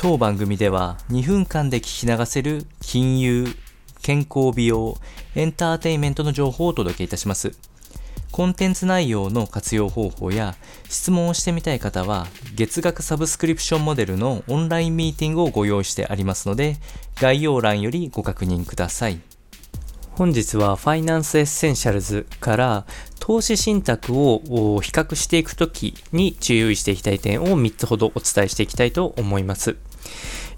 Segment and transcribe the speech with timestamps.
[0.00, 3.48] 当番組では2分間で聞き流せる金融、
[4.00, 4.96] 健康美容、
[5.34, 7.58] エンターテインメントの情報をお届けいたします。
[8.30, 10.54] コンテンツ内容の活用方法や
[10.88, 16.76] 質問をしてみたい方は月額サブスクリプションモデルのオンラインミーティングをご用意してありますので
[17.16, 19.18] 概要欄よりご確認ください。
[20.12, 22.86] 本日はファイナンスエッセンシャルズから
[23.28, 29.76] 投資信託を比較していくときに注意していきたい点を3つほどお伝えしていきたいと思います。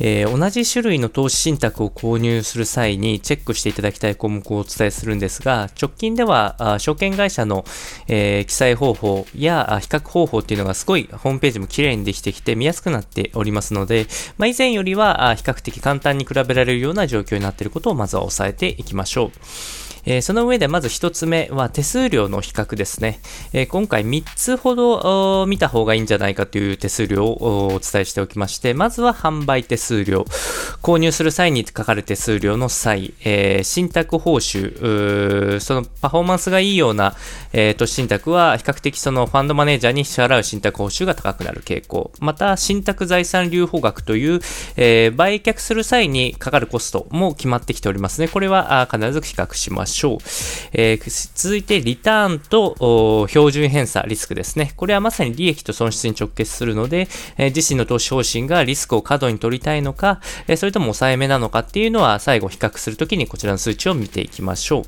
[0.00, 7.64] えー、同じ種類の投資信託を購入する際にチェックしていただきたい項目をお伝えするんですが、直近では証券会社の、
[8.08, 19.85] えー、記載方法や比較方法っていうのがすごいホームページも綺麗にできてきて見やすくなっておりますので、まあ、以前よりは比較的簡単に比べられるような状況になっていることをまずは押さえていきましょう。
[20.06, 23.20] えー、その上でまず一つ目は手数料の比較ですね。
[23.52, 30.24] えー、今回3つほど見た方がいいんじゃないかという手数料をお伝えしておきまして、まずは販売手数料。
[30.82, 37.16] 購入する際にかかる手数料の際、えー、信託報酬、そのパフォーマンスがいいような、
[37.52, 42.12] えー、投資信託は比較的そのファンドマネージャーに支払う信託報酬が高くなる傾向。
[42.20, 44.40] また、信託財産留保額という、
[44.76, 48.28] え、売却する際にかかるコストも決まってきておりますね。
[48.28, 49.95] これは必ず比較しましょう。
[49.96, 50.18] しょう。
[50.72, 54.72] えー、続いて、リターンと標準偏差リスクですね。
[54.76, 57.08] これはまさに利益と損失に直結するので、
[57.38, 64.84] えー、自身の投資方針がリスクを過度に取りたいのか、えー、それとも抑えめなのかっていうのは、最後比較するときにこちらの数値を見ていきましょう。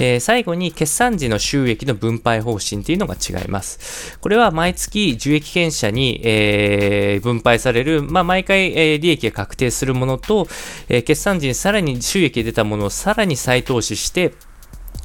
[0.00, 4.18] えー、最後に、決算時の収益の分配方針っていうのが違います。
[4.20, 10.48] これは毎月受益権者に、えー、分配される、まあ、毎回、えー、利益が確定するものと、
[10.88, 14.32] えー、決算時にさらに収益が出たものをさらに再投資して、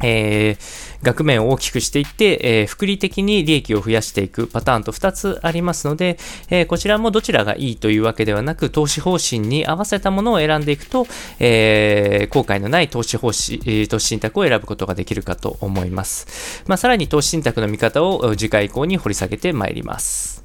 [0.03, 6.17] えー、額面を大きくしていって、えー、複利的に利益を増やしていくパターンと2つありますので、
[6.49, 11.07] えー、こちらもどちらがいいというわけではなく、投資方針に合わせたものを選んでいくと、
[11.39, 16.63] え、後悔のない投資方針、投資信託を選ぶことができるかと思います。
[16.67, 20.44] まあ、さらに投資信託の見方を次回以降に掘り下げてまいります。